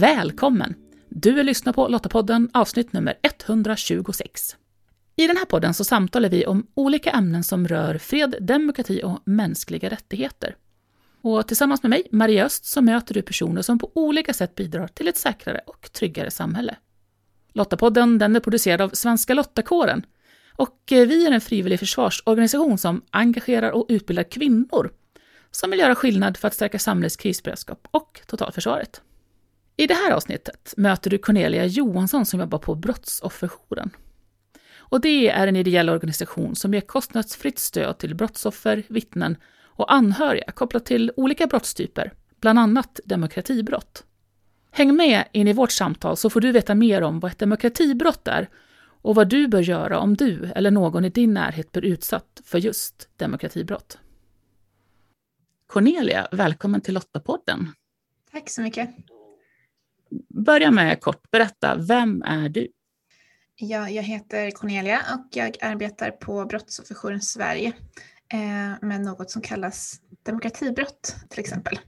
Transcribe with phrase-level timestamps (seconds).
[0.00, 0.74] Välkommen!
[1.08, 4.56] Du lyssnar på Lottapodden avsnitt nummer 126.
[5.16, 9.22] I den här podden så samtalar vi om olika ämnen som rör fred, demokrati och
[9.24, 10.56] mänskliga rättigheter.
[11.22, 14.86] Och tillsammans med mig, Maria Öst, så möter du personer som på olika sätt bidrar
[14.86, 16.76] till ett säkrare och tryggare samhälle.
[17.52, 20.06] Lottapodden den är producerad av Svenska Lottakåren
[20.52, 24.90] och eh, vi är en frivillig försvarsorganisation som engagerar och utbildar kvinnor
[25.50, 29.02] som vill göra skillnad för att stärka samhällets krisberedskap och totalförsvaret.
[29.80, 33.90] I det här avsnittet möter du Cornelia Johansson som jobbar på Brottsofferjouren.
[34.78, 40.52] Och det är en ideell organisation som ger kostnadsfritt stöd till brottsoffer, vittnen och anhöriga
[40.52, 44.04] kopplat till olika brottstyper, bland annat demokratibrott.
[44.70, 48.28] Häng med in i vårt samtal så får du veta mer om vad ett demokratibrott
[48.28, 48.48] är
[48.82, 52.58] och vad du bör göra om du eller någon i din närhet blir utsatt för
[52.58, 53.98] just demokratibrott.
[55.66, 57.72] Cornelia, välkommen till Lottapodden.
[58.32, 58.90] Tack så mycket.
[60.28, 62.68] Börja med kort berätta, vem är du?
[63.56, 67.72] Ja, jag heter Cornelia och jag arbetar på Brottsofferjouren Sverige
[68.32, 71.78] eh, med något som kallas demokratibrott till exempel.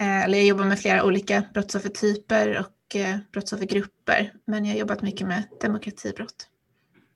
[0.00, 5.02] Eh, eller jag jobbar med flera olika brottsoffertyper och eh, brottsoffergrupper, men jag har jobbat
[5.02, 6.48] mycket med demokratibrott.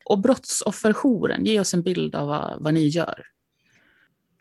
[0.04, 3.26] Och Brottsofferjouren, ge oss en bild av vad, vad ni gör.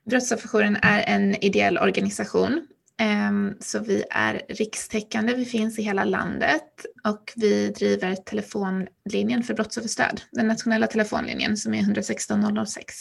[0.09, 2.67] Brottsofferjouren är en ideell organisation.
[2.99, 9.53] Ehm, så vi är rikstäckande, vi finns i hela landet och vi driver telefonlinjen för
[9.53, 12.95] brottsofferstöd, den nationella telefonlinjen som är 116 006.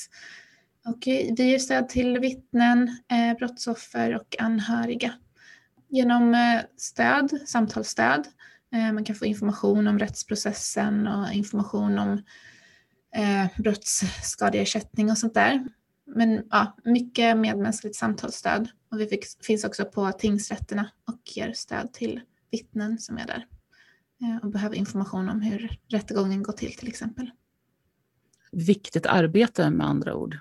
[0.87, 5.13] Och vi ger stöd till vittnen, eh, brottsoffer och anhöriga
[5.89, 8.27] genom eh, stöd, samtalsstöd.
[8.75, 12.23] Eh, man kan få information om rättsprocessen och information om
[13.57, 15.65] brottsskadeersättning och sånt där
[16.07, 18.69] men ja, mycket medmänskligt samtalsstöd.
[18.91, 23.47] Och vi fick, finns också på tingsrätterna och ger stöd till vittnen som är där
[24.23, 27.31] eh, och behöver information om hur rättegången går till till exempel.
[28.53, 30.39] Viktigt arbete med andra ord.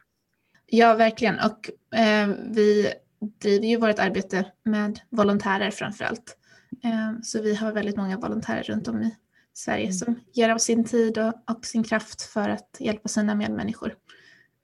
[0.66, 1.36] Ja, verkligen.
[1.40, 2.94] Och eh, vi
[3.42, 6.38] driver ju vårt arbete med volontärer framför allt.
[6.84, 9.16] Eh, så vi har väldigt många volontärer runt om i
[9.54, 13.96] Sverige som ger av sin tid och, och sin kraft för att hjälpa sina medmänniskor.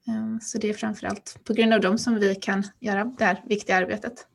[0.07, 3.43] Ehm, så det är framförallt på grund av dem som vi kan göra det här
[3.47, 4.27] viktiga arbetet.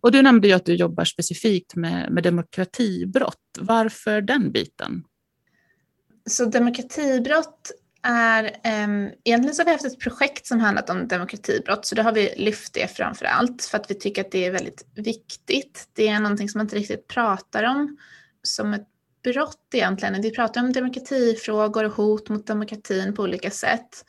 [0.00, 3.58] Och du nämnde ju att du jobbar specifikt med, med demokratibrott.
[3.58, 5.04] Varför den biten?
[6.30, 7.70] Så demokratibrott
[8.02, 12.02] är, um, egentligen så har vi haft ett projekt som handlat om demokratibrott, så då
[12.02, 15.88] har vi lyft det framför allt för att vi tycker att det är väldigt viktigt.
[15.92, 17.96] Det är någonting som man inte riktigt pratar om
[18.42, 18.88] som ett
[19.22, 20.22] brott egentligen.
[20.22, 24.04] Vi pratar om demokratifrågor och hot mot demokratin på olika sätt.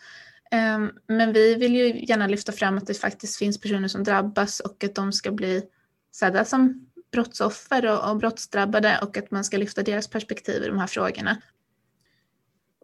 [0.52, 4.60] Ehm, men vi vill ju gärna lyfta fram att det faktiskt finns personer som drabbas
[4.60, 5.64] och att de ska bli
[6.12, 10.80] sedda som brottsoffer och, och brottsdrabbade och att man ska lyfta deras perspektiv i de
[10.80, 11.38] här frågorna.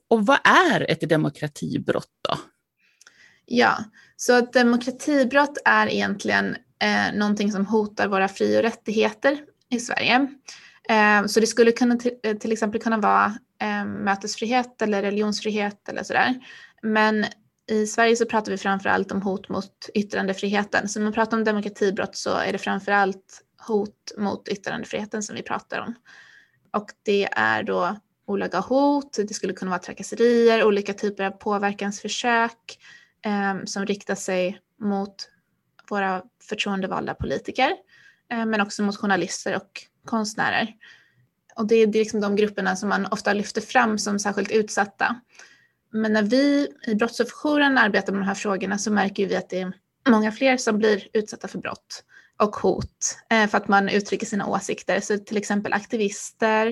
[0.08, 2.38] Och vad är ett demokratibrott då?
[3.46, 3.84] Ja,
[4.18, 9.38] så ett demokratibrott är egentligen eh, någonting som hotar våra fri och rättigheter
[9.70, 10.28] i Sverige.
[10.90, 16.04] Eh, så det skulle kunna till eh, exempel kunna vara eh, mötesfrihet eller religionsfrihet eller
[16.04, 16.36] sådär.
[16.82, 17.26] Men
[17.72, 20.90] i Sverige så pratar vi framför allt om hot mot yttrandefriheten.
[20.90, 25.36] Så när man pratar om demokratibrott så är det framför allt hot mot yttrandefriheten som
[25.36, 25.96] vi pratar om.
[26.74, 27.96] Och det är då
[28.26, 32.80] olaga hot, det skulle kunna vara trakasserier, olika typer av påverkansförsök
[33.26, 35.30] eh, som riktar sig mot
[35.90, 37.72] våra förtroendevalda politiker,
[38.32, 40.74] eh, men också mot journalister och konstnärer.
[41.56, 45.22] Och det är liksom de grupperna som man ofta lyfter fram som särskilt utsatta.
[45.92, 49.60] Men när vi i Brottsofferjouren arbetar med de här frågorna så märker vi att det
[49.60, 49.74] är
[50.10, 52.04] många fler som blir utsatta för brott
[52.38, 55.00] och hot eh, för att man uttrycker sina åsikter.
[55.00, 56.68] Så till exempel aktivister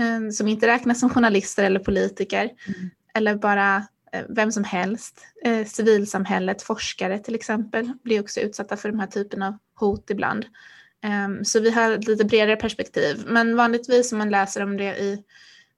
[0.00, 2.90] eh, som inte räknas som journalister eller politiker mm.
[3.14, 3.76] eller bara
[4.12, 5.20] eh, vem som helst.
[5.66, 10.46] Civilsamhället, forskare till exempel blir också utsatta för de här typen av hot ibland.
[11.06, 13.24] Um, så vi har lite bredare perspektiv.
[13.26, 15.24] Men vanligtvis om man läser om det i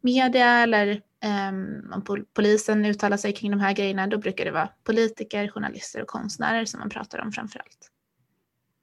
[0.00, 1.02] media eller
[1.50, 6.02] um, om polisen uttalar sig kring de här grejerna, då brukar det vara politiker, journalister
[6.02, 7.90] och konstnärer som man pratar om framför allt.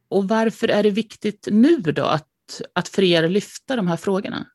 [0.07, 4.47] Och varför är det viktigt nu då att, att för er lyfta de här frågorna?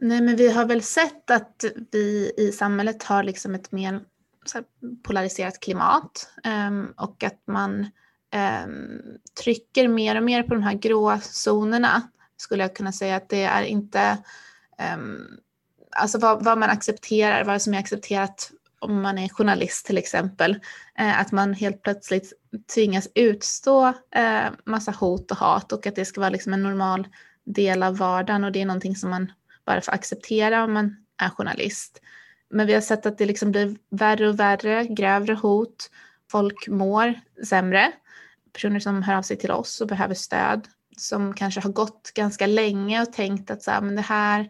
[0.00, 4.00] Nej, men vi har väl sett att vi i samhället har liksom ett mer
[5.02, 6.28] polariserat klimat
[6.68, 7.86] um, och att man
[8.34, 8.66] eh,
[9.42, 12.02] trycker mer och mer på de här gråzonerna
[12.36, 14.00] skulle jag kunna säga att det är inte
[14.78, 14.96] eh,
[15.96, 20.60] alltså vad, vad, man accepterar, vad som är accepterat om man är journalist till exempel.
[20.98, 22.32] Eh, att man helt plötsligt
[22.74, 27.08] tvingas utstå eh, massa hot och hat och att det ska vara liksom en normal
[27.44, 29.32] del av vardagen och det är någonting som man
[29.66, 32.00] bara får acceptera om man är journalist.
[32.50, 35.90] Men vi har sett att det liksom blir värre och värre, grövre hot,
[36.30, 37.14] folk mår
[37.46, 37.92] sämre,
[38.54, 42.46] personer som hör av sig till oss och behöver stöd, som kanske har gått ganska
[42.46, 44.48] länge och tänkt att så här, men det här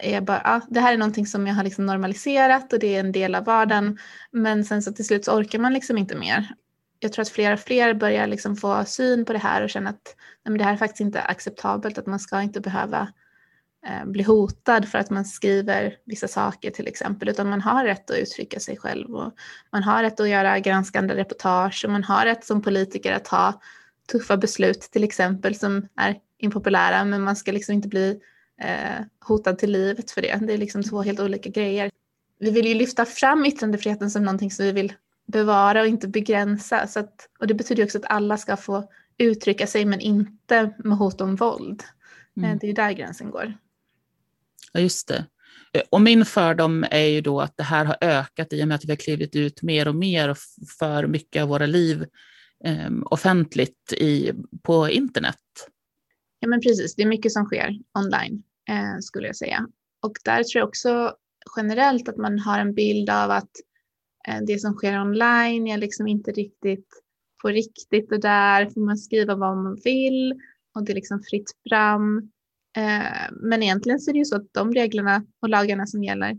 [0.00, 3.00] är bara, ja, det här är någonting som jag har liksom normaliserat och det är
[3.00, 3.98] en del av vardagen.
[4.30, 6.54] Men sen så till slut så orkar man liksom inte mer.
[6.98, 9.90] Jag tror att fler och fler börjar liksom få syn på det här och känna
[9.90, 13.08] att nej, men det här är faktiskt inte acceptabelt, att man ska inte behöva eh,
[14.04, 18.16] bli hotad för att man skriver vissa saker till exempel, utan man har rätt att
[18.16, 19.32] uttrycka sig själv och
[19.72, 23.60] man har rätt att göra granskande reportage och man har rätt som politiker att ta
[24.12, 28.20] tuffa beslut till exempel som är impopulära, men man ska liksom inte bli
[28.60, 30.38] eh, hotad till livet för det.
[30.46, 31.90] Det är liksom två helt olika grejer.
[32.38, 34.92] Vi vill ju lyfta fram yttrandefriheten som någonting som vi vill
[35.26, 36.86] bevara och inte begränsa.
[36.86, 40.98] Så att, och det betyder också att alla ska få uttrycka sig men inte med
[40.98, 41.82] hot om våld.
[42.36, 42.58] Eh, mm.
[42.58, 43.54] Det är där gränsen går.
[44.74, 45.26] Ja, just det.
[45.72, 48.74] Eh, och min fördom är ju då att det här har ökat i och med
[48.74, 50.36] att vi har klivit ut mer och mer
[50.78, 52.06] för mycket av våra liv
[52.64, 54.32] eh, offentligt i,
[54.62, 55.36] på internet.
[56.38, 59.66] Ja men precis, det är mycket som sker online eh, skulle jag säga.
[60.02, 61.16] Och där tror jag också
[61.56, 63.50] generellt att man har en bild av att
[64.28, 66.88] eh, det som sker online är liksom inte riktigt
[67.42, 70.40] på riktigt och där får man skriva vad man vill
[70.74, 72.30] och det är liksom fritt fram.
[72.76, 76.36] Eh, men egentligen så är det ju så att de reglerna och lagarna som gäller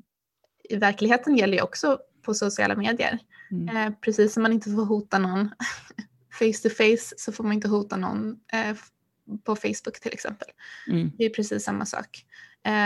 [0.69, 3.19] i verkligheten gäller ju också på sociala medier.
[3.51, 3.77] Mm.
[3.77, 5.49] Eh, precis som man inte får hota någon
[6.39, 8.77] face to face så får man inte hota någon eh,
[9.43, 10.47] på Facebook till exempel.
[10.87, 11.11] Mm.
[11.17, 12.25] Det är precis samma sak.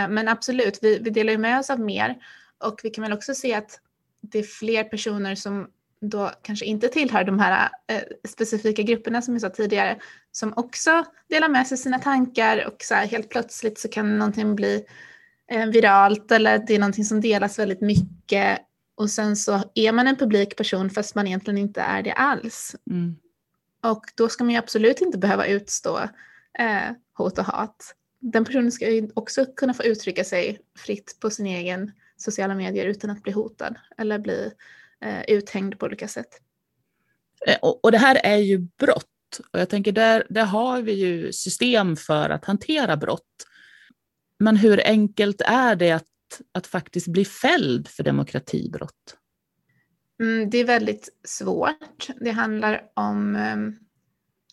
[0.08, 2.16] Men absolut, vi, vi delar ju med oss av mer
[2.58, 3.80] och vi kan väl också se att
[4.20, 5.70] det är fler personer som
[6.00, 9.98] då kanske inte tillhör de här eh, specifika grupperna som jag sa tidigare,
[10.32, 14.54] som också delar med sig sina tankar och så här, helt plötsligt så kan någonting
[14.54, 14.84] bli
[15.50, 18.58] eh, viralt eller det är någonting som delas väldigt mycket
[18.94, 22.76] och sen så är man en publik person fast man egentligen inte är det alls.
[22.90, 23.16] Mm.
[23.82, 25.98] Och då ska man ju absolut inte behöva utstå
[26.58, 27.94] eh, hot och hat.
[28.18, 32.86] Den personen ska ju också kunna få uttrycka sig fritt på sin egen sociala medier
[32.86, 34.52] utan att bli hotad eller bli
[35.28, 36.40] uthängd på olika sätt.
[37.46, 39.40] Eh, och, och det här är ju brott.
[39.52, 43.46] Och jag tänker där, där har vi ju system för att hantera brott.
[44.38, 46.06] Men hur enkelt är det att,
[46.52, 49.16] att faktiskt bli fälld för demokratibrott?
[50.20, 52.08] Mm, det är väldigt svårt.
[52.20, 53.76] Det handlar om um,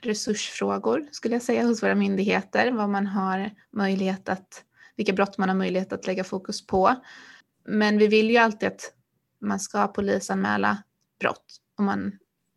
[0.01, 4.63] resursfrågor skulle jag säga hos våra myndigheter, vad man har möjlighet att,
[4.95, 6.95] vilka brott man har möjlighet att lägga fokus på.
[7.65, 8.93] Men vi vill ju alltid att
[9.41, 10.77] man ska polisanmäla
[11.19, 12.11] brott om man,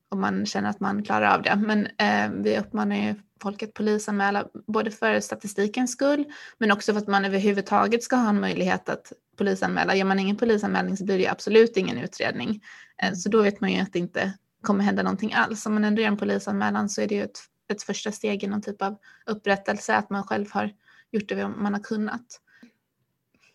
[0.09, 1.57] om man känner att man klarar av det.
[1.57, 6.25] Men eh, vi uppmanar ju folk att polisanmäla både för statistikens skull
[6.59, 9.95] men också för att man överhuvudtaget ska ha en möjlighet att polisanmäla.
[9.95, 12.63] Gör man ingen polisanmälning så blir det absolut ingen utredning.
[13.03, 14.33] Eh, så då vet man ju att det inte
[14.63, 15.67] kommer hända någonting alls.
[15.67, 17.39] Om man ändå gör en polisanmälan så är det ju ett,
[17.73, 18.97] ett första steg i någon typ av
[19.27, 20.73] upprättelse, att man själv har
[21.11, 22.41] gjort det man har kunnat.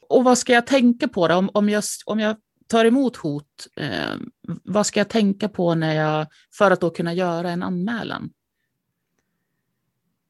[0.09, 1.35] Och vad ska jag tänka på då?
[1.35, 4.15] Om, om, jag, om jag tar emot hot, eh,
[4.63, 8.29] vad ska jag tänka på när jag, för att då kunna göra en anmälan?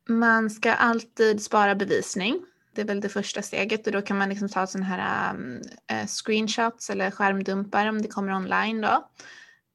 [0.09, 2.45] Man ska alltid spara bevisning.
[2.75, 5.61] Det är väl det första steget och då kan man liksom ta sådana här um,
[6.07, 9.09] screenshots eller skärmdumpar om det kommer online då.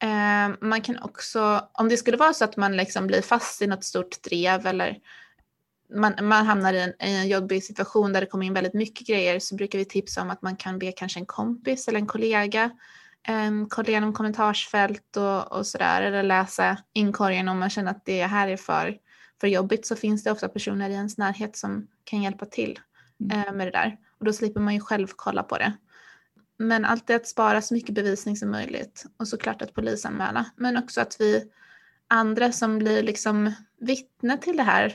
[0.03, 3.67] Eh, man kan också, om det skulle vara så att man liksom blir fast i
[3.67, 4.97] något stort drev eller
[5.95, 9.07] man, man hamnar i en, i en jobbig situation där det kommer in väldigt mycket
[9.07, 12.07] grejer så brukar vi tipsa om att man kan be kanske en kompis eller en
[12.07, 12.71] kollega
[13.29, 18.27] eh, kolla igenom kommentarsfält och, och sådär eller läsa inkorgen om man känner att det
[18.27, 18.97] här är för,
[19.41, 22.79] för jobbigt så finns det ofta personer i ens närhet som kan hjälpa till
[23.21, 23.49] mm.
[23.49, 25.73] eh, med det där och då slipper man ju själv kolla på det.
[26.59, 30.47] Men alltid att spara så mycket bevisning som möjligt och såklart att polisanmäla.
[30.57, 31.51] Men också att vi
[32.09, 34.95] andra som blir liksom vittne till det här,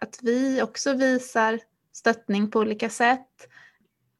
[0.00, 1.60] att vi också visar
[1.92, 3.48] stöttning på olika sätt.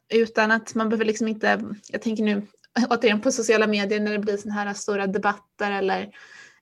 [0.09, 2.47] Utan att man behöver liksom inte, jag tänker nu
[2.91, 6.11] återigen på sociala medier när det blir sådana här stora debatter eller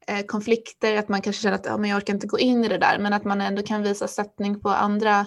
[0.07, 2.69] eh, konflikter, att man kanske känner att ja, men jag orkar inte gå in i
[2.69, 5.27] det där, men att man ändå kan visa stöttning på andra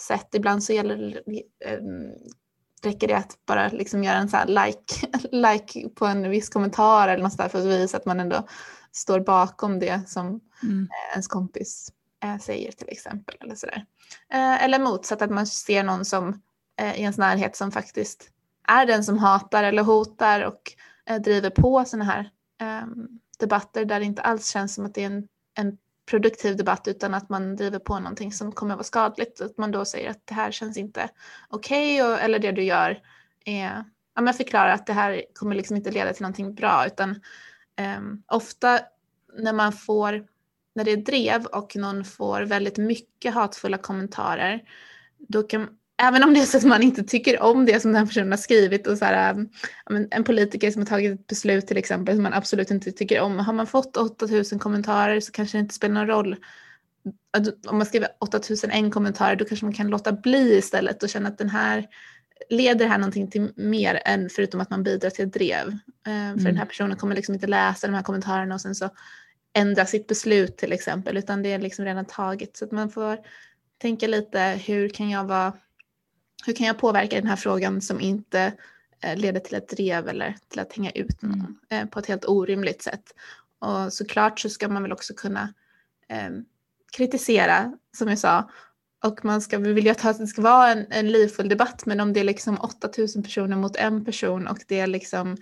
[0.00, 0.34] sätt.
[0.34, 1.22] Ibland så gäller
[1.64, 1.78] eh,
[2.82, 7.22] räcker det att bara liksom göra en så like, like på en viss kommentar eller
[7.22, 8.46] något sånt för att visa att man ändå
[8.92, 10.82] står bakom det som mm.
[10.82, 13.36] Eh, ens kompis eh, Eh, säger till exempel.
[13.40, 13.84] Eller, sådär.
[14.32, 16.42] Eh, eller motsatt att man ser någon som
[16.80, 18.30] eh, i ens närhet som faktiskt
[18.68, 20.72] är den som hatar eller hotar och
[21.20, 25.06] driver på sådana här ehm, debatter där det inte alls känns som att det är
[25.06, 25.78] en, en
[26.10, 29.40] produktiv debatt utan att man driver på någonting som kommer att vara skadligt.
[29.40, 31.08] Att man då säger att det här känns inte
[31.48, 33.02] okej okay, eller det du gör
[33.44, 33.84] är,
[34.14, 37.20] ja men förklara att det här kommer liksom inte leda till någonting bra utan
[37.98, 38.80] um, ofta
[39.38, 40.26] när man får,
[40.74, 44.62] när det är drev och någon får väldigt mycket hatfulla kommentarer
[45.28, 45.68] då kan,
[46.02, 48.38] även om det är så att man inte tycker om det som den personen har
[48.38, 52.22] skrivit och så här, um, en politiker som har tagit ett beslut till exempel som
[52.22, 53.38] man absolut inte tycker om.
[53.38, 56.36] Har man fått 8000 kommentarer så kanske det inte spelar någon roll.
[57.66, 61.38] Om man skriver 8001 kommentarer då kanske man kan låta bli istället och känna att
[61.38, 61.86] den här
[62.50, 65.68] leder här någonting till mer än förutom att man bidrar till ett drev.
[66.06, 66.38] Eh, mm.
[66.38, 68.90] För den här personen kommer liksom inte läsa de här kommentarerna och sen så
[69.52, 72.56] ändra sitt beslut till exempel utan det är liksom redan taget.
[72.56, 73.18] Så att man får
[73.78, 75.52] tänka lite hur kan jag vara
[76.46, 78.52] hur kan jag påverka den här frågan som inte
[79.00, 81.88] eh, leder till ett drev eller till att hänga ut någon mm.
[81.88, 83.14] På ett helt orimligt sätt.
[83.58, 85.54] Och såklart så ska man väl också kunna
[86.08, 86.30] eh,
[86.96, 88.50] kritisera, som jag sa,
[89.04, 92.00] och man ska, vi vill ju att det ska vara en, en livfull debatt, men
[92.00, 95.32] om det är liksom 8000 personer mot en person och det är liksom,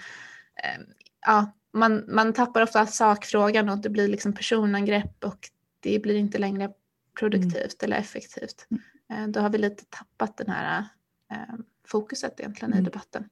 [0.63, 0.81] eh,
[1.27, 5.49] ja, man, man tappar ofta sakfrågan och det blir liksom personangrepp och
[5.81, 6.71] det blir inte längre
[7.19, 7.93] produktivt mm.
[7.93, 8.67] eller effektivt.
[8.71, 8.83] Mm.
[9.13, 10.85] Eh, då har vi lite tappat den här
[11.33, 11.55] eh,
[11.87, 12.83] fokuset egentligen mm.
[12.83, 13.25] i debatten.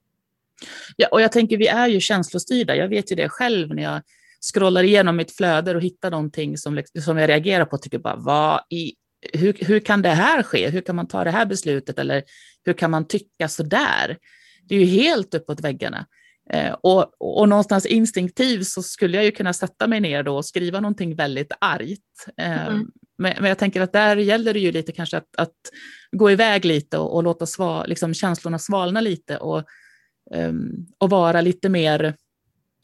[0.97, 2.77] Ja, och jag tänker vi är ju känslostyrda.
[2.77, 4.03] Jag vet ju det själv när jag
[4.41, 8.17] scrollar igenom mitt flöde och hittar någonting som, som jag reagerar på och tycker bara,
[8.17, 8.93] vad i,
[9.33, 10.69] hur, hur kan det här ske?
[10.69, 11.99] Hur kan man ta det här beslutet?
[11.99, 12.25] Eller
[12.65, 14.19] hur kan man tycka så där?
[14.63, 16.07] Det är ju helt uppåt väggarna.
[16.51, 20.45] Eh, och, och någonstans instinktivt så skulle jag ju kunna sätta mig ner då och
[20.45, 22.27] skriva någonting väldigt argt.
[22.37, 22.91] Eh, mm.
[23.19, 25.57] Men, men, jag tänker att där gäller det ju lite kanske att, att
[26.13, 29.65] gå iväg lite och, och låta sva, liksom känslorna svalna lite och,
[30.35, 32.15] um, och vara lite mer,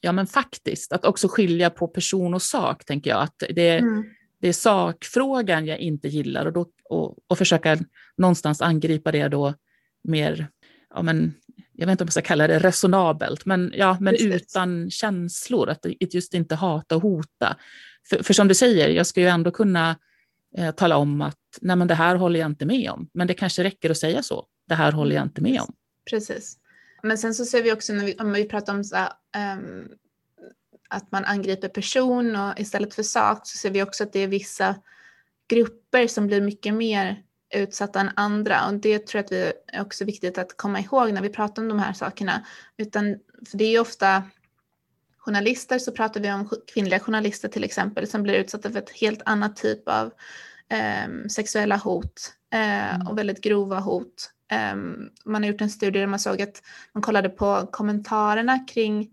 [0.00, 3.22] ja men faktiskt, att också skilja på person och sak, tänker jag.
[3.22, 4.04] Att det, mm.
[4.40, 7.78] det är sakfrågan jag inte gillar och, då, och, och försöka
[8.16, 9.54] någonstans angripa det då
[10.04, 10.48] mer,
[10.94, 11.34] ja men,
[11.72, 15.86] jag vet inte om jag ska kalla det resonabelt, men, ja, men utan känslor, att
[16.00, 17.56] just inte hata och hota.
[18.08, 19.96] För, för som du säger, jag ska ju ändå kunna
[20.58, 23.08] eh, tala om att nej men det här håller jag inte med om.
[23.14, 24.46] Men det kanske räcker att säga så.
[24.68, 25.74] Det här håller jag inte med om.
[26.10, 26.58] Precis.
[27.02, 29.12] Men sen så ser vi också när vi, om vi pratar om så här,
[29.56, 29.88] um,
[30.88, 34.28] att man angriper person och istället för sak så ser vi också att det är
[34.28, 34.74] vissa
[35.48, 39.82] grupper som blir mycket mer utsatta än andra och det tror jag att vi är
[39.82, 42.46] också viktigt att komma ihåg när vi pratar om de här sakerna.
[42.76, 43.18] Utan,
[43.50, 44.22] för det är ju ofta
[45.18, 49.22] journalister så pratar vi om kvinnliga journalister till exempel som blir utsatta för ett helt
[49.24, 50.12] annat typ av
[50.68, 53.06] eh, sexuella hot eh, mm.
[53.06, 54.30] och väldigt grova hot.
[54.52, 54.76] Eh,
[55.24, 59.10] man har gjort en studie där man såg att man kollade på kommentarerna kring,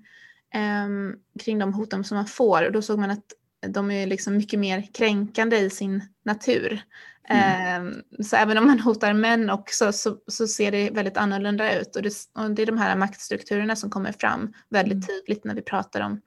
[0.54, 3.34] ehm, kring de hoten som man får och då såg man att
[3.68, 6.84] de är liksom mycket mer kränkande i sin natur.
[7.30, 7.84] Mm.
[7.84, 11.96] Ehm, så även om man hotar män också så, så ser det väldigt annorlunda ut
[11.96, 15.08] och det, och det, är de här maktstrukturerna som kommer fram väldigt mm.
[15.08, 16.22] tydligt när vi pratar om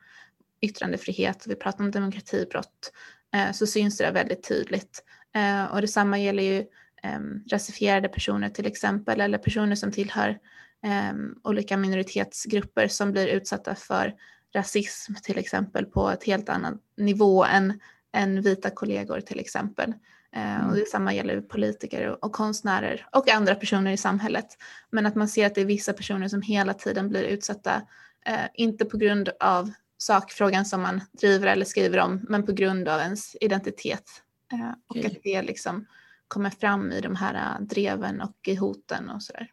[0.61, 2.93] yttrandefrihet och vi pratar om demokratibrott
[3.35, 5.05] eh, så syns det väldigt tydligt.
[5.35, 6.59] Eh, och detsamma gäller ju
[7.03, 7.21] eh,
[7.51, 10.39] rasifierade personer till exempel eller personer som tillhör
[10.83, 14.15] ehm, olika minoritetsgrupper som blir utsatta för
[14.55, 17.81] rasism till exempel på ett helt annat nivå än,
[18.13, 19.95] än vita kollegor till exempel.
[20.33, 20.69] Eh, mm.
[20.69, 24.47] Och detsamma gäller politiker och, konstnärer och andra personer i samhället.
[24.91, 27.83] Men att man ser att det är vissa personer som hela tiden blir utsatta,
[28.27, 32.89] eh, inte på grund av sakfrågan som man driver eller skriver om, men på grund
[32.89, 34.11] av ens identitet.
[34.53, 35.07] Eh, och okay.
[35.07, 35.87] att det liksom
[36.29, 39.51] kommer fram i de här uh, dreven och i hoten och sådär.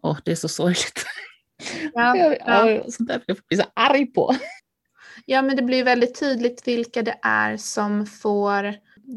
[0.00, 1.04] Åh, oh, det är så sorgligt.
[1.94, 2.82] Ja, jag, ja.
[2.90, 4.36] Sånt där jag blir så arg på.
[5.26, 8.74] Ja, men det blir väldigt tydligt vilka det är som får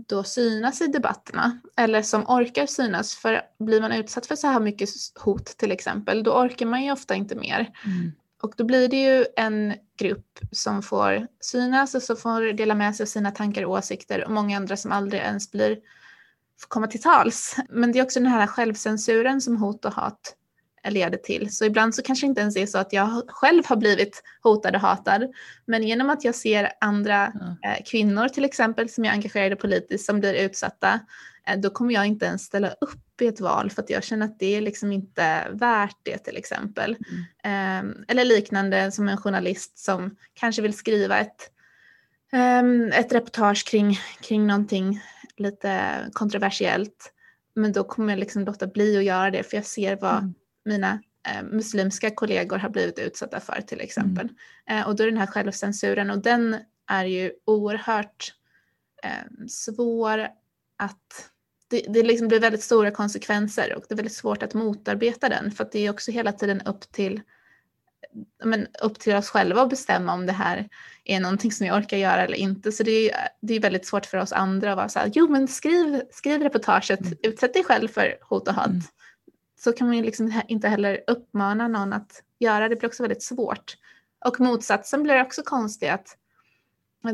[0.08, 3.16] då synas i debatterna eller som orkar synas.
[3.16, 4.89] För blir man utsatt för så här mycket
[5.20, 7.72] hot till exempel, då orkar man ju ofta inte mer.
[7.86, 8.12] Mm.
[8.42, 12.96] Och då blir det ju en grupp som får synas och som får dela med
[12.96, 15.77] sig av sina tankar och åsikter och många andra som aldrig ens blir
[16.62, 17.56] får komma till tals.
[17.70, 20.36] Men det är också den här självcensuren som hot och hat
[20.91, 21.56] leder till.
[21.56, 24.82] Så ibland så kanske inte ens är så att jag själv har blivit hotad och
[24.82, 25.34] hatad.
[25.65, 27.25] Men genom att jag ser andra
[27.63, 31.00] eh, kvinnor till exempel som är engagerade politiskt som blir utsatta,
[31.48, 34.25] eh, då kommer jag inte ens ställa upp i ett val för att jag känner
[34.25, 36.98] att det är liksom inte värt det till exempel.
[37.44, 37.89] Mm.
[37.89, 41.51] Eh, eller liknande som en journalist som kanske vill skriva ett,
[42.32, 45.01] ehm, ett reportage kring, kring någonting
[45.38, 47.13] lite kontroversiellt.
[47.56, 50.34] Men då kommer jag liksom låta bli att göra det för jag ser vad mm
[50.68, 54.30] mina eh, muslimska kollegor har blivit utsatta för till exempel.
[54.66, 54.82] Mm.
[54.82, 56.58] Eh, och då är den här självcensuren och den
[56.88, 58.34] är ju oerhört
[59.04, 60.28] eh, svår
[60.78, 61.32] att
[61.70, 65.52] det, det liksom blir väldigt stora konsekvenser och det är väldigt svårt att motarbeta den
[65.52, 67.22] för att det är också hela tiden upp till
[68.44, 70.70] men, upp till oss själva att bestämma om det här
[71.04, 72.72] är någonting som vi orkar göra eller inte.
[72.72, 75.28] Så det är, det är väldigt svårt för oss andra att vara så här, jo
[75.28, 77.18] men skriv, skriv reportaget, mm.
[77.24, 78.68] utsätt dig själv för hot och hat.
[78.68, 78.82] Mm.
[79.60, 83.24] Så kan man ju liksom inte heller uppmana någon att göra, det blir också väldigt
[83.24, 83.78] svårt.
[84.26, 86.18] Och motsatsen blir också konstigt att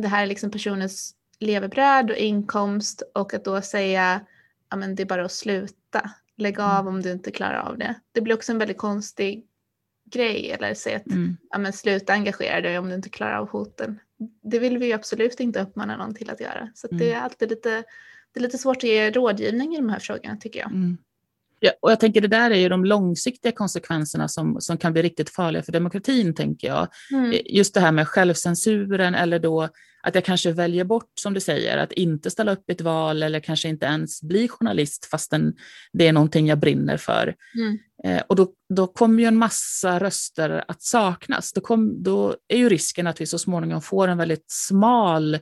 [0.02, 4.26] det här är liksom personens levebröd och inkomst och att då säga,
[4.70, 6.88] ja men det är bara att sluta, lägg av mm.
[6.88, 7.96] om du inte klarar av det.
[8.12, 9.48] Det blir också en väldigt konstig
[10.06, 11.38] grej eller säga att mm.
[11.50, 14.00] ja, men sluta engagera dig om du inte klarar av hoten.
[14.44, 16.70] Det vill vi ju absolut inte uppmana någon till att göra.
[16.76, 17.04] Så att mm.
[17.04, 17.84] det är alltid lite,
[18.32, 20.72] det är lite svårt att ge rådgivning i de här frågorna tycker jag.
[20.72, 20.98] Mm.
[21.66, 25.02] Ja, och jag tänker det där är ju de långsiktiga konsekvenserna som, som kan bli
[25.02, 26.88] riktigt farliga för demokratin, tänker jag.
[27.12, 27.42] Mm.
[27.46, 29.70] Just det här med självcensuren eller då
[30.04, 33.24] att jag kanske väljer bort, som du säger, att inte ställa upp i ett val
[33.24, 35.54] eller kanske inte ens bli journalist fastän
[35.94, 37.36] det är någonting jag brinner för.
[37.56, 37.80] Mm.
[38.04, 41.54] Eh, och då, då kommer ju en massa röster att saknas.
[41.54, 45.40] Då, kom, då är ju risken att vi så småningom får en väldigt smal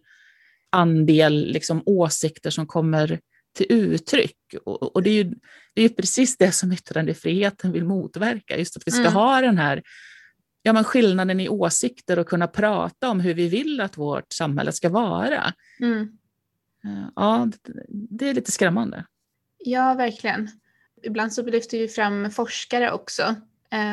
[0.72, 3.20] andel liksom, åsikter som kommer
[3.53, 4.38] till uttryck.
[4.65, 5.34] Och, och det är ju
[5.74, 9.13] det är precis det som yttrandefriheten vill motverka, just att vi ska mm.
[9.13, 9.84] ha den här
[10.62, 14.72] ja, men skillnaden i åsikter och kunna prata om hur vi vill att vårt samhälle
[14.72, 15.53] ska vara.
[15.79, 16.17] Mm.
[16.84, 17.50] Eh, ja,
[17.89, 19.05] det är lite skrämmande.
[19.58, 20.50] Ja, verkligen.
[21.03, 23.36] Ibland så lyfter vi fram forskare också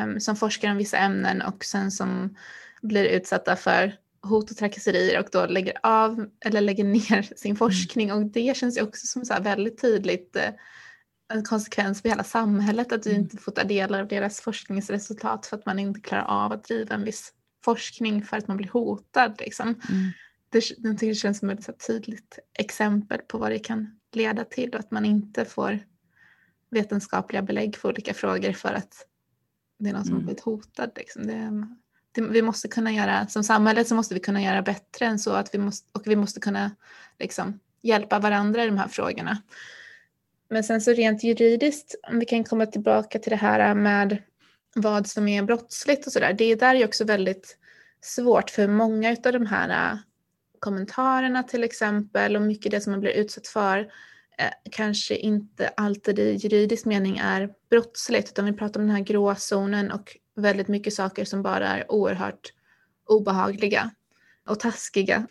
[0.03, 2.35] um, som forskar om vissa ämnen och sen som
[2.81, 7.57] blir utsatta för hot och trakasserier och då lägger av eller lägger ner sin mm.
[7.57, 10.55] forskning och det känns ju också som så väldigt tydligt uh,
[11.33, 13.21] en konsekvens för hela samhället att du mm.
[13.21, 16.95] inte får ta del av deras forskningsresultat för att man inte klarar av att driva
[16.95, 17.33] en viss
[17.65, 19.35] forskning för att man blir hotad.
[19.39, 19.67] Liksom.
[19.67, 20.11] Mm.
[20.49, 20.63] Det,
[20.99, 25.05] det känns som ett tydligt exempel på vad det kan leda till och att man
[25.05, 25.79] inte får
[26.69, 29.05] vetenskapliga belägg för olika frågor för att
[29.79, 30.21] det är någon som mm.
[30.21, 30.91] har blivit hotad.
[30.95, 31.27] Liksom.
[31.27, 31.67] Det,
[32.11, 35.31] det, vi måste kunna göra, som samhälle så måste vi kunna göra bättre än så
[35.31, 36.71] att vi måste, och vi måste kunna
[37.19, 39.37] liksom, hjälpa varandra i de här frågorna.
[40.49, 44.17] Men sen så rent juridiskt, om vi kan komma tillbaka till det här med
[44.75, 46.33] vad som är brottsligt och sådär.
[46.33, 47.57] Det där är också väldigt
[48.01, 49.97] svårt för många av de här äh,
[50.59, 53.79] kommentarerna till exempel och mycket det som man blir utsatt för
[54.37, 59.03] äh, kanske inte alltid i juridisk mening är brottsligt utan vi pratar om den här
[59.03, 62.53] gråzonen och väldigt mycket saker som bara är oerhört
[63.05, 63.91] obehagliga
[64.47, 65.27] och taskiga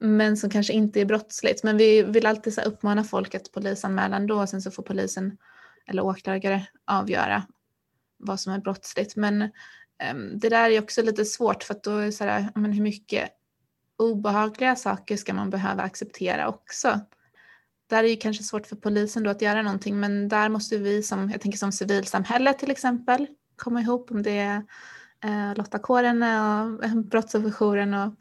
[0.00, 1.62] men som kanske inte är brottsligt.
[1.62, 5.38] Men vi vill alltid så uppmana folk att polisanmäla ändå och sen så får polisen
[5.86, 7.42] eller åklagare avgöra
[8.18, 9.16] vad som är brottsligt.
[9.16, 12.48] Men um, det där är också lite svårt för att då är det så här,
[12.54, 13.30] men hur mycket
[13.98, 17.00] obehagliga saker ska man behöva acceptera också?
[17.86, 21.02] Där är det kanske svårt för polisen då att göra någonting men där måste vi
[21.02, 23.26] som, jag tänker som civilsamhälle till exempel,
[23.56, 24.62] komma ihop om det är
[25.24, 28.14] eh, Lottakåren och brottsofferjouren och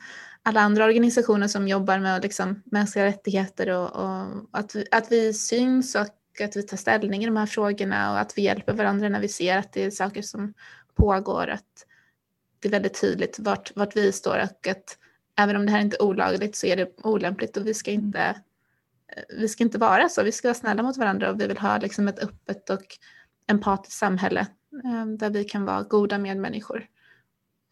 [0.44, 5.34] alla andra organisationer som jobbar med liksom, mänskliga rättigheter och, och att, vi, att vi
[5.34, 6.02] syns och
[6.42, 9.28] att vi tar ställning i de här frågorna och att vi hjälper varandra när vi
[9.28, 10.54] ser att det är saker som
[10.96, 11.48] pågår.
[11.48, 11.86] Att
[12.60, 14.98] det är väldigt tydligt vart, vart vi står och att
[15.38, 18.20] även om det här inte är olagligt så är det olämpligt och vi ska inte,
[19.08, 20.24] eh, vi ska inte vara så.
[20.24, 22.98] Vi ska vara snälla mot varandra och vi vill ha liksom ett öppet och
[23.48, 24.48] empatiskt samhälle
[24.84, 26.88] eh, där vi kan vara goda medmänniskor.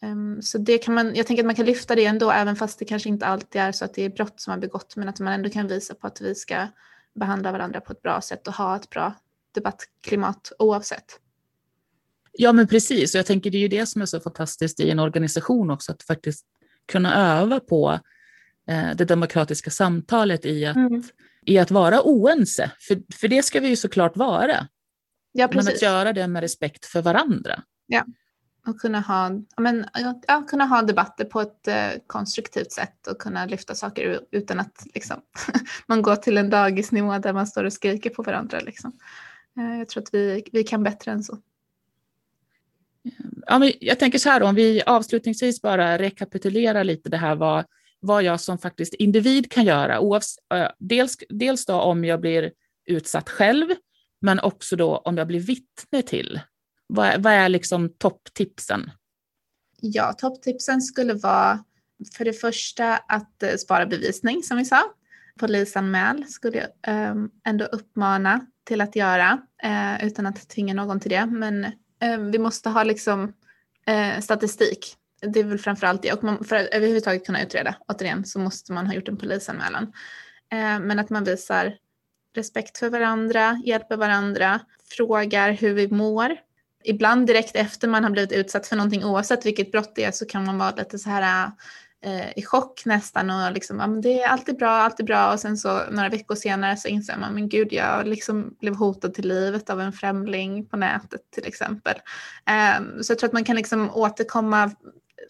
[0.04, 2.80] Um, så det kan man, jag tänker att man kan lyfta det ändå, även fast
[2.80, 5.20] det kanske inte alltid är så att det är brott som har begått, men att
[5.20, 6.68] man ändå kan visa på att vi ska
[7.16, 9.14] behandla varandra på ett bra sätt och ha ett bra
[9.52, 11.20] debattklimat oavsett.
[12.34, 13.16] Ja, men precis.
[13.16, 15.92] Och jag tänker det är ju det som är så fantastiskt i en organisation också,
[15.92, 16.46] att faktiskt
[16.86, 18.00] kunna öva på
[18.68, 21.04] eh, det demokratiska samtalet i att, mm.
[21.46, 22.72] i att vara oense.
[22.80, 24.68] För, för det ska vi ju såklart vara.
[25.32, 25.66] Ja, precis.
[25.66, 27.64] Men att göra det med respekt för varandra.
[27.88, 28.06] Ja
[28.68, 29.86] och kunna ha, men,
[30.28, 34.86] ja, kunna ha debatter på ett eh, konstruktivt sätt och kunna lyfta saker utan att
[34.94, 35.22] liksom,
[35.86, 38.60] man går till en dagisnivå där man står och skriker på varandra.
[38.60, 38.92] Liksom.
[39.58, 41.38] Eh, jag tror att vi, vi kan bättre än så.
[43.48, 47.66] Ja, men jag tänker så här, om vi avslutningsvis bara rekapitulerar lite det här vad,
[48.00, 50.00] vad jag som faktiskt individ kan göra.
[50.00, 50.40] Oavs,
[50.78, 52.52] dels, dels då om jag blir
[52.86, 53.70] utsatt själv,
[54.22, 56.40] men också då om jag blir vittne till
[56.88, 58.92] vad, vad är liksom topptipsen?
[59.82, 61.64] Ja, topptipsen skulle vara
[62.14, 64.84] för det första att eh, spara bevisning som vi sa.
[65.40, 71.12] Polisanmäl skulle jag ehm, ändå uppmana till att göra eh, utan att tvinga någon till
[71.12, 71.26] det.
[71.26, 71.66] Men
[72.00, 73.34] ehm, vi måste ha liksom
[73.88, 74.96] eh, statistik.
[75.22, 76.14] Det är väl framförallt det.
[76.14, 79.94] Och man, för att överhuvudtaget kunna utreda, återigen, så måste man ha gjort en polisanmälan.
[80.82, 81.78] Men att man visar
[82.34, 86.36] respekt för varandra, hjälper varandra, frågar hur vi mår.
[86.84, 90.26] Ibland direkt efter man har blivit utsatt för någonting, oavsett vilket brott det är, så
[90.26, 91.52] kan man vara lite så här
[92.06, 95.40] eh, i chock nästan och liksom, ja, men det är alltid bra, alltid bra och
[95.40, 99.28] sen så några veckor senare så inser man, men gud jag liksom blev hotad till
[99.28, 101.96] livet av en främling på nätet till exempel.
[102.46, 104.72] Eh, så jag tror att man kan liksom återkomma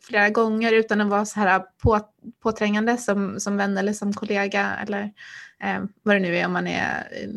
[0.01, 1.99] flera gånger utan att vara så här på,
[2.39, 5.13] påträngande som, som vän eller som kollega eller
[5.63, 7.29] eh, vad det nu är om man är eh,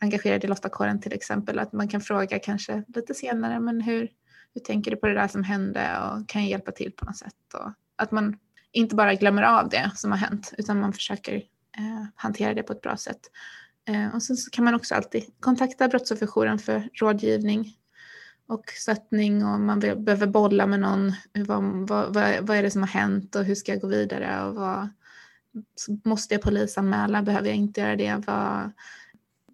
[0.00, 1.58] engagerad i lottakåren till exempel.
[1.58, 4.08] Att man kan fråga kanske lite senare, men hur,
[4.54, 7.16] hur tänker du på det där som hände och kan jag hjälpa till på något
[7.16, 7.54] sätt?
[7.54, 8.36] Och att man
[8.72, 11.34] inte bara glömmer av det som har hänt utan man försöker
[11.78, 13.20] eh, hantera det på ett bra sätt.
[13.88, 17.76] Eh, och sen så kan man också alltid kontakta Brottsofferjouren för rådgivning
[18.52, 21.12] och stöttning och man behöver bolla med någon.
[21.34, 22.14] Vad, vad,
[22.46, 24.88] vad, är det som har hänt och hur ska jag gå vidare och vad
[26.04, 27.22] måste jag polisanmäla?
[27.22, 28.22] Behöver jag inte göra det?
[28.26, 28.72] Vad,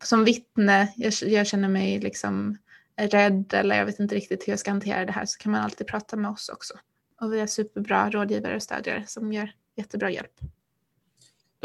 [0.03, 2.59] som vittne, jag, jag känner mig liksom
[2.97, 5.61] rädd eller jag vet inte riktigt hur jag ska hantera det här så kan man
[5.61, 6.75] alltid prata med oss också.
[7.21, 10.41] Och vi har superbra rådgivare och stödjare som gör jättebra hjälp.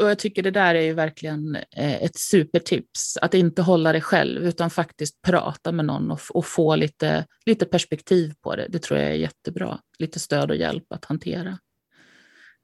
[0.02, 3.16] Och jag tycker det där är ju verkligen eh, ett supertips.
[3.16, 7.66] Att inte hålla det själv utan faktiskt prata med någon och, och, få lite, lite
[7.66, 8.66] perspektiv på det.
[8.68, 9.78] Det tror jag är jättebra.
[9.98, 11.58] Lite stöd och hjälp att hantera.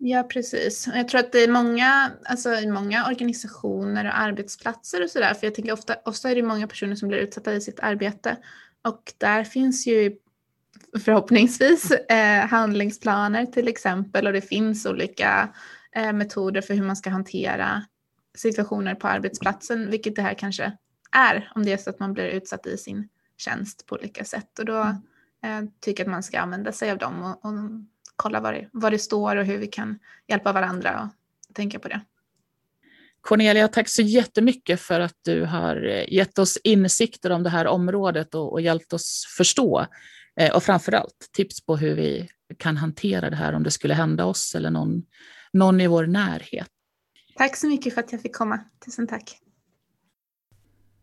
[0.02, 0.88] Ja, precis.
[0.94, 5.34] Jag tror att det är många, alltså många organisationer och arbetsplatser och sådär.
[5.34, 8.36] För jag tänker ofta, ofta är det många personer som blir utsatta i sitt arbete.
[8.88, 10.16] Och där finns ju
[11.04, 15.54] förhoppningsvis eh, handlingsplaner till exempel och det finns olika
[15.96, 17.84] eh, metoder för hur man ska hantera
[18.34, 20.72] situationer på arbetsplatsen, vilket det här kanske
[21.12, 24.58] är om det är så att man blir utsatt i sin tjänst på olika sätt.
[24.58, 24.96] Och då
[25.42, 25.64] mm.
[25.64, 27.54] eh, tycker jag att man ska använda sig av dem och, och
[28.16, 29.98] kolla vad det, vad det står och hur vi kan
[30.28, 31.10] hjälpa varandra
[31.48, 32.00] och tänka på det.
[33.20, 37.66] Cornelia, tack så jättemycket för att du har eh, gett oss insikter om det här
[37.66, 39.86] området och, och hjälpt oss förstå
[40.40, 43.94] Eh, och framför allt tips på hur vi kan hantera det här om det skulle
[43.94, 45.02] hända oss eller någon,
[45.52, 46.68] någon i vår närhet.
[47.36, 48.60] Tack så mycket för att jag fick komma.
[48.84, 49.40] Tusen tack.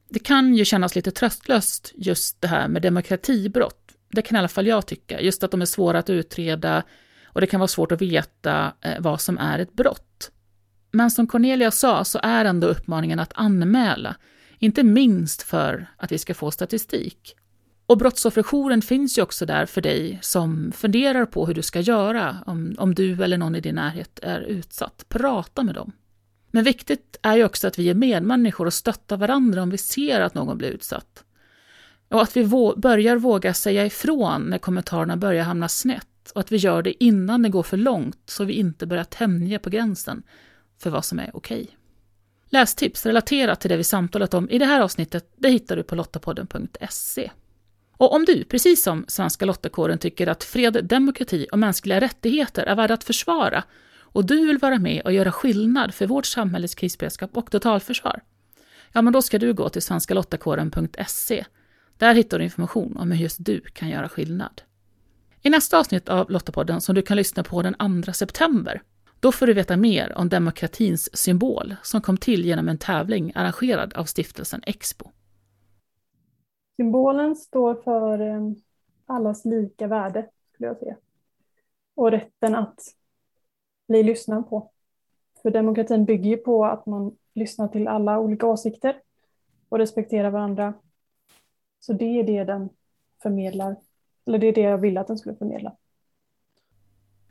[0.09, 3.95] Det kan ju kännas lite tröstlöst just det här med demokratibrott.
[4.11, 5.21] Det kan i alla fall jag tycka.
[5.21, 6.83] Just att de är svåra att utreda
[7.25, 10.31] och det kan vara svårt att veta eh, vad som är ett brott.
[10.91, 14.15] Men som Cornelia sa så är ändå uppmaningen att anmäla,
[14.59, 17.35] inte minst för att vi ska få statistik.
[17.87, 22.37] Och Brottsofferjouren finns ju också där för dig som funderar på hur du ska göra
[22.45, 25.05] om, om du eller någon i din närhet är utsatt.
[25.09, 25.91] Prata med dem.
[26.51, 30.21] Men viktigt är ju också att vi är medmänniskor och stöttar varandra om vi ser
[30.21, 31.23] att någon blir utsatt.
[32.09, 36.51] Och att vi vå börjar våga säga ifrån när kommentarerna börjar hamna snett och att
[36.51, 40.23] vi gör det innan det går för långt så vi inte börjar tämja på gränsen
[40.79, 41.61] för vad som är okej.
[41.61, 41.75] Okay.
[42.49, 45.95] Lästips relaterat till det vi samtalat om i det här avsnittet det hittar du på
[45.95, 47.31] lottapodden.se.
[47.97, 52.75] Och om du, precis som Svenska Lottakåren, tycker att fred, demokrati och mänskliga rättigheter är
[52.75, 53.63] värda att försvara
[53.99, 58.21] och du vill vara med och göra skillnad för vårt samhälles krisberedskap och totalförsvar,
[58.91, 61.45] ja men då ska du gå till svenskalottakåren.se.
[61.97, 64.61] Där hittar du information om hur just du kan göra skillnad.
[65.41, 68.81] I nästa avsnitt av Lottapodden, som du kan lyssna på den 2 september,
[69.19, 73.93] då får du veta mer om demokratins symbol som kom till genom en tävling arrangerad
[73.93, 75.11] av stiftelsen Expo.
[76.77, 78.41] Symbolen står för eh,
[79.05, 80.95] allas lika värde, skulle jag säga.
[81.95, 82.79] Och rätten att
[83.87, 84.71] bli lyssnad på.
[85.41, 89.01] För demokratin bygger ju på att man lyssnar till alla olika åsikter
[89.69, 90.73] och respekterar varandra.
[91.79, 92.69] Så det är det den
[93.21, 93.75] förmedlar,
[94.25, 95.75] eller det är det jag ville att den skulle förmedla.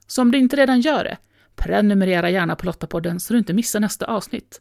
[0.06, 1.18] Så om du inte redan gör det,
[1.54, 4.60] prenumerera gärna på Lottapodden så du inte missar nästa avsnitt.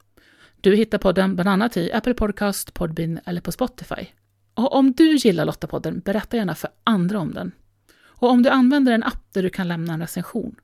[0.62, 4.08] Du hittar podden bland annat i Apple Podcast, Podbean eller på Spotify.
[4.56, 7.52] Och om du gillar Lottapodden, berätta gärna för andra om den.
[7.98, 10.56] Och om du använder en app där du kan lämna en recension,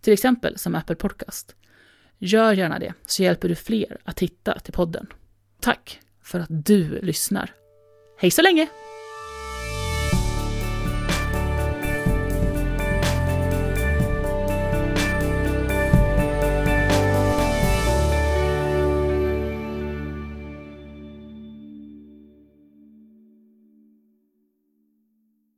[0.00, 1.54] till exempel som Apple Podcast,
[2.18, 5.06] gör gärna det så hjälper du fler att hitta till podden.
[5.60, 7.54] Tack för att du lyssnar.
[8.18, 8.68] Hej så länge!